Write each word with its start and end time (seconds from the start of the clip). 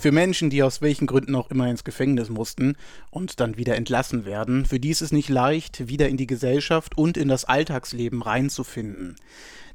Für 0.00 0.12
Menschen, 0.12 0.48
die 0.48 0.62
aus 0.62 0.80
welchen 0.80 1.06
Gründen 1.06 1.34
auch 1.34 1.50
immer 1.50 1.68
ins 1.68 1.84
Gefängnis 1.84 2.30
mussten 2.30 2.74
und 3.10 3.38
dann 3.38 3.58
wieder 3.58 3.76
entlassen 3.76 4.24
werden, 4.24 4.64
für 4.64 4.80
die 4.80 4.88
ist 4.88 5.02
es 5.02 5.12
nicht 5.12 5.28
leicht, 5.28 5.88
wieder 5.88 6.08
in 6.08 6.16
die 6.16 6.26
Gesellschaft 6.26 6.96
und 6.96 7.18
in 7.18 7.28
das 7.28 7.44
Alltagsleben 7.44 8.22
reinzufinden. 8.22 9.16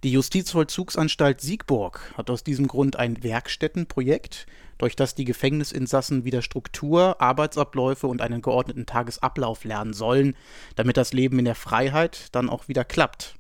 Die 0.03 0.11
Justizvollzugsanstalt 0.11 1.41
Siegburg 1.41 2.11
hat 2.17 2.31
aus 2.31 2.43
diesem 2.43 2.67
Grund 2.67 2.95
ein 2.95 3.21
Werkstättenprojekt, 3.21 4.47
durch 4.79 4.95
das 4.95 5.13
die 5.13 5.25
Gefängnisinsassen 5.25 6.25
wieder 6.25 6.41
Struktur, 6.41 7.21
Arbeitsabläufe 7.21 8.07
und 8.07 8.21
einen 8.23 8.41
geordneten 8.41 8.87
Tagesablauf 8.87 9.63
lernen 9.63 9.93
sollen, 9.93 10.35
damit 10.75 10.97
das 10.97 11.13
Leben 11.13 11.37
in 11.37 11.45
der 11.45 11.53
Freiheit 11.53 12.29
dann 12.31 12.49
auch 12.49 12.67
wieder 12.67 12.83
klappt. 12.83 13.35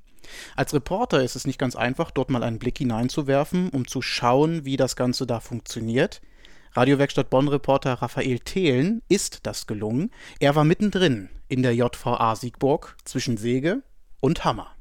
Als 0.55 0.71
Reporter 0.71 1.23
ist 1.23 1.35
es 1.35 1.47
nicht 1.47 1.57
ganz 1.57 1.75
einfach, 1.75 2.11
dort 2.11 2.29
mal 2.29 2.43
einen 2.43 2.59
Blick 2.59 2.77
hineinzuwerfen, 2.77 3.69
um 3.69 3.87
zu 3.87 4.03
schauen, 4.03 4.65
wie 4.65 4.77
das 4.77 4.95
Ganze 4.95 5.25
da 5.25 5.39
funktioniert. 5.39 6.21
Radiowerkstatt 6.77 7.29
Bonn-Reporter 7.29 7.93
Raphael 7.93 8.39
Thelen 8.39 9.01
ist 9.07 9.47
das 9.47 9.65
gelungen. 9.65 10.11
Er 10.41 10.55
war 10.55 10.65
mittendrin 10.65 11.29
in 11.47 11.63
der 11.63 11.73
JVA 11.73 12.35
Siegburg 12.35 12.97
zwischen 13.05 13.37
Säge 13.37 13.81
und 14.19 14.43
Hammer. 14.43 14.75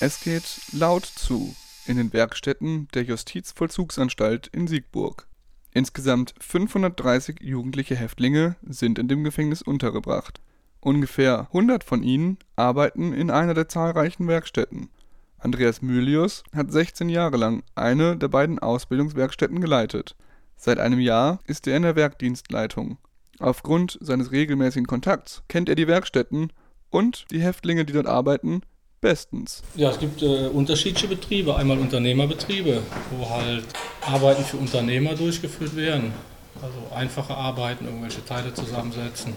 Es 0.00 0.20
geht 0.20 0.58
laut 0.72 1.04
zu 1.04 1.54
in 1.84 1.98
den 1.98 2.14
Werkstätten 2.14 2.88
der 2.94 3.02
Justizvollzugsanstalt 3.02 4.46
in 4.46 4.68
Siegburg. 4.68 5.26
Insgesamt 5.74 6.34
530 6.40 7.40
jugendliche 7.42 7.94
Häftlinge 7.94 8.56
sind 8.62 8.98
in 8.98 9.06
dem 9.06 9.22
Gefängnis 9.22 9.60
untergebracht. 9.60 10.40
Ungefähr 10.88 11.48
100 11.48 11.84
von 11.84 12.02
ihnen 12.02 12.38
arbeiten 12.56 13.12
in 13.12 13.30
einer 13.30 13.52
der 13.52 13.68
zahlreichen 13.68 14.26
Werkstätten. 14.26 14.88
Andreas 15.36 15.82
Mylius 15.82 16.44
hat 16.56 16.72
16 16.72 17.10
Jahre 17.10 17.36
lang 17.36 17.62
eine 17.74 18.16
der 18.16 18.28
beiden 18.28 18.58
Ausbildungswerkstätten 18.58 19.60
geleitet. 19.60 20.16
Seit 20.56 20.78
einem 20.78 20.98
Jahr 20.98 21.40
ist 21.44 21.66
er 21.66 21.76
in 21.76 21.82
der 21.82 21.94
Werkdienstleitung. 21.94 22.96
Aufgrund 23.38 23.98
seines 24.00 24.32
regelmäßigen 24.32 24.86
Kontakts 24.86 25.42
kennt 25.48 25.68
er 25.68 25.74
die 25.74 25.88
Werkstätten 25.88 26.54
und 26.88 27.26
die 27.32 27.42
Häftlinge, 27.42 27.84
die 27.84 27.92
dort 27.92 28.06
arbeiten, 28.06 28.62
bestens. 29.02 29.62
Ja, 29.74 29.90
es 29.90 29.98
gibt 29.98 30.22
äh, 30.22 30.46
unterschiedliche 30.46 31.08
Betriebe. 31.08 31.54
Einmal 31.54 31.78
Unternehmerbetriebe, 31.80 32.80
wo 33.10 33.28
halt 33.28 33.64
Arbeiten 34.06 34.42
für 34.42 34.56
Unternehmer 34.56 35.14
durchgeführt 35.16 35.76
werden. 35.76 36.14
Also 36.62 36.96
einfache 36.96 37.34
Arbeiten, 37.34 37.84
irgendwelche 37.84 38.24
Teile 38.24 38.54
zusammensetzen. 38.54 39.34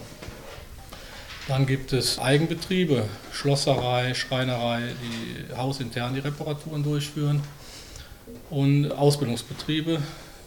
Dann 1.48 1.66
gibt 1.66 1.92
es 1.92 2.18
Eigenbetriebe, 2.18 3.04
Schlosserei, 3.32 4.14
Schreinerei, 4.14 4.82
die 5.02 5.56
hausintern 5.56 6.14
die 6.14 6.20
Reparaturen 6.20 6.82
durchführen. 6.84 7.42
Und 8.48 8.92
Ausbildungsbetriebe 8.92 10.00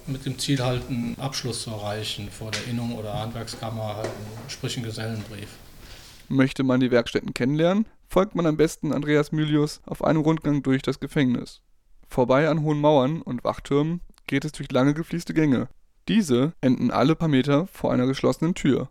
mit 0.07 0.25
dem 0.25 0.37
Ziel 0.39 0.63
halt 0.63 0.87
einen 0.89 1.17
Abschluss 1.19 1.63
zu 1.63 1.71
erreichen 1.71 2.29
vor 2.29 2.51
der 2.51 2.65
Innung 2.67 2.95
oder 2.95 3.19
Handwerkskammer, 3.19 3.97
halt, 3.97 4.09
sprich 4.47 4.77
einen 4.77 4.85
Gesellenbrief. 4.85 5.49
Möchte 6.29 6.63
man 6.63 6.79
die 6.79 6.91
Werkstätten 6.91 7.33
kennenlernen, 7.33 7.85
folgt 8.07 8.35
man 8.35 8.45
am 8.45 8.57
besten 8.57 8.93
Andreas 8.93 9.31
Mylius 9.31 9.81
auf 9.85 10.03
einem 10.03 10.21
Rundgang 10.21 10.63
durch 10.63 10.81
das 10.81 10.99
Gefängnis. 10.99 11.61
Vorbei 12.07 12.47
an 12.47 12.61
hohen 12.61 12.79
Mauern 12.79 13.21
und 13.21 13.43
Wachtürmen 13.43 14.01
geht 14.27 14.45
es 14.45 14.53
durch 14.53 14.71
lange 14.71 14.93
gefließte 14.93 15.33
Gänge. 15.33 15.67
Diese 16.07 16.53
enden 16.61 16.91
alle 16.91 17.15
paar 17.15 17.27
Meter 17.27 17.67
vor 17.67 17.91
einer 17.91 18.05
geschlossenen 18.05 18.53
Tür. 18.53 18.89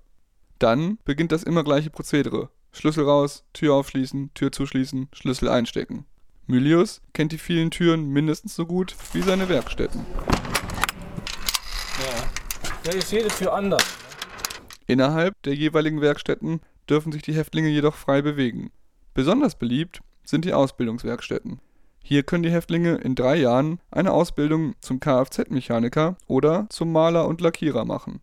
Dann 0.64 0.96
beginnt 1.04 1.30
das 1.30 1.42
immer 1.42 1.62
gleiche 1.62 1.90
Prozedere. 1.90 2.48
Schlüssel 2.72 3.04
raus, 3.04 3.44
Tür 3.52 3.74
aufschließen, 3.74 4.32
Tür 4.32 4.50
zuschließen, 4.50 5.08
Schlüssel 5.12 5.50
einstecken. 5.50 6.06
Mylius 6.46 7.02
kennt 7.12 7.32
die 7.32 7.38
vielen 7.38 7.70
Türen 7.70 8.08
mindestens 8.08 8.54
so 8.54 8.64
gut 8.64 8.96
wie 9.12 9.20
seine 9.20 9.50
Werkstätten. 9.50 10.06
Ja, 12.00 12.30
da 12.82 12.92
ist 12.92 13.12
jede 13.12 13.28
Tür 13.28 13.52
anders. 13.52 13.84
Innerhalb 14.86 15.34
der 15.42 15.54
jeweiligen 15.54 16.00
Werkstätten 16.00 16.60
dürfen 16.88 17.12
sich 17.12 17.20
die 17.20 17.34
Häftlinge 17.34 17.68
jedoch 17.68 17.96
frei 17.96 18.22
bewegen. 18.22 18.70
Besonders 19.12 19.58
beliebt 19.58 20.00
sind 20.24 20.46
die 20.46 20.54
Ausbildungswerkstätten. 20.54 21.60
Hier 22.02 22.22
können 22.22 22.42
die 22.42 22.52
Häftlinge 22.52 22.94
in 22.94 23.14
drei 23.14 23.36
Jahren 23.36 23.80
eine 23.90 24.12
Ausbildung 24.12 24.76
zum 24.80 24.98
Kfz-Mechaniker 24.98 26.16
oder 26.26 26.68
zum 26.70 26.90
Maler 26.90 27.28
und 27.28 27.42
Lackierer 27.42 27.84
machen. 27.84 28.22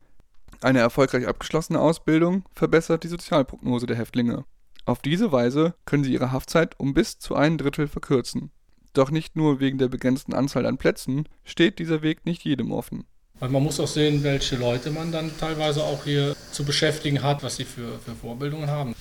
Eine 0.63 0.79
erfolgreich 0.79 1.27
abgeschlossene 1.27 1.79
Ausbildung 1.79 2.44
verbessert 2.53 3.03
die 3.03 3.07
Sozialprognose 3.07 3.88
der 3.88 3.97
Häftlinge. 3.97 4.45
Auf 4.85 5.01
diese 5.01 5.31
Weise 5.31 5.73
können 5.85 6.03
sie 6.03 6.13
ihre 6.13 6.31
Haftzeit 6.31 6.79
um 6.79 6.94
bis 6.94 7.17
zu 7.17 7.35
ein 7.35 7.57
Drittel 7.57 7.88
verkürzen. 7.88 8.51
Doch 8.94 9.09
nicht 9.09 9.35
nur 9.35 9.59
wegen 9.59 9.79
der 9.79 9.88
begrenzten 9.88 10.33
Anzahl 10.33 10.67
an 10.67 10.77
Plätzen 10.77 11.27
steht 11.45 11.79
dieser 11.79 12.03
Weg 12.03 12.25
nicht 12.25 12.44
jedem 12.44 12.72
offen. 12.72 13.05
Weil 13.39 13.49
man 13.49 13.63
muss 13.63 13.79
auch 13.79 13.88
sehen, 13.88 14.23
welche 14.23 14.55
Leute 14.55 14.91
man 14.91 15.11
dann 15.11 15.31
teilweise 15.39 15.83
auch 15.83 16.03
hier 16.03 16.35
zu 16.51 16.63
beschäftigen 16.63 17.23
hat, 17.23 17.41
was 17.41 17.55
sie 17.55 17.66
für, 17.66 17.97
für 17.99 18.13
Vorbildungen 18.13 18.69
haben. 18.69 18.93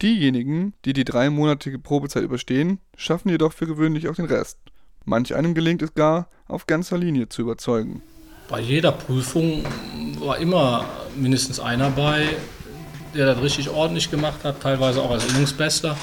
Diejenigen, 0.00 0.72
die 0.86 0.94
die 0.94 1.04
dreimonatige 1.04 1.78
Probezeit 1.78 2.22
überstehen, 2.22 2.78
schaffen 2.96 3.28
jedoch 3.28 3.52
für 3.52 3.66
gewöhnlich 3.66 4.08
auch 4.08 4.14
den 4.14 4.24
Rest. 4.24 4.58
Manch 5.04 5.34
einem 5.34 5.54
gelingt 5.54 5.82
es 5.82 5.92
gar, 5.92 6.30
auf 6.46 6.66
ganzer 6.66 6.96
Linie 6.96 7.28
zu 7.28 7.42
überzeugen. 7.42 8.00
Bei 8.48 8.60
jeder 8.60 8.92
Prüfung 8.92 9.64
war 10.18 10.38
immer 10.38 10.84
mindestens 11.16 11.60
einer 11.60 11.90
bei, 11.90 12.28
der 13.14 13.26
das 13.26 13.42
richtig 13.42 13.68
ordentlich 13.68 14.10
gemacht 14.10 14.44
hat, 14.44 14.60
teilweise 14.60 15.02
auch 15.02 15.10
als 15.10 15.30
Übungsbester. 15.30 15.96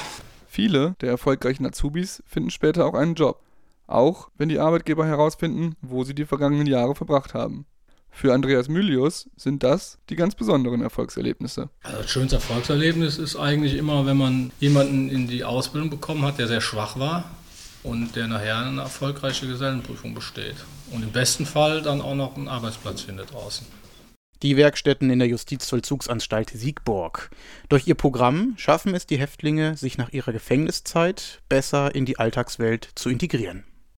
Viele 0.48 0.94
der 1.00 1.10
erfolgreichen 1.10 1.66
Azubis 1.66 2.22
finden 2.26 2.50
später 2.50 2.86
auch 2.86 2.94
einen 2.94 3.14
Job, 3.14 3.40
auch 3.86 4.28
wenn 4.36 4.48
die 4.48 4.58
Arbeitgeber 4.58 5.06
herausfinden, 5.06 5.76
wo 5.80 6.04
sie 6.04 6.14
die 6.14 6.26
vergangenen 6.26 6.66
Jahre 6.66 6.94
verbracht 6.94 7.34
haben. 7.34 7.66
Für 8.10 8.34
Andreas 8.34 8.68
Mylius 8.68 9.28
sind 9.36 9.62
das 9.62 9.98
die 10.08 10.16
ganz 10.16 10.34
besonderen 10.34 10.82
Erfolgserlebnisse. 10.82 11.70
Also 11.82 11.98
das 11.98 12.10
schönste 12.10 12.36
Erfolgserlebnis 12.36 13.18
ist 13.18 13.36
eigentlich 13.36 13.74
immer, 13.74 14.04
wenn 14.04 14.16
man 14.16 14.50
jemanden 14.58 15.08
in 15.08 15.28
die 15.28 15.44
Ausbildung 15.44 15.90
bekommen 15.90 16.24
hat, 16.24 16.38
der 16.38 16.48
sehr 16.48 16.60
schwach 16.60 16.98
war 16.98 17.30
und 17.82 18.16
der 18.16 18.26
nachher 18.26 18.58
eine 18.58 18.82
erfolgreiche 18.82 19.46
Gesellenprüfung 19.46 20.14
besteht. 20.14 20.56
Und 20.90 21.02
im 21.02 21.12
besten 21.12 21.46
Fall 21.46 21.82
dann 21.82 22.02
auch 22.02 22.14
noch 22.14 22.36
einen 22.36 22.48
Arbeitsplatz 22.48 23.02
findet 23.02 23.32
draußen. 23.32 23.66
Die 24.42 24.56
Werkstätten 24.56 25.10
in 25.10 25.18
der 25.18 25.28
Justizvollzugsanstalt 25.28 26.48
Siegburg. 26.48 27.30
Durch 27.68 27.86
ihr 27.86 27.94
Programm 27.94 28.54
schaffen 28.56 28.94
es 28.94 29.06
die 29.06 29.18
Häftlinge, 29.18 29.76
sich 29.76 29.98
nach 29.98 30.12
ihrer 30.12 30.32
Gefängniszeit 30.32 31.42
besser 31.50 31.94
in 31.94 32.06
die 32.06 32.18
Alltagswelt 32.18 32.88
zu 32.94 33.10
integrieren. 33.10 33.64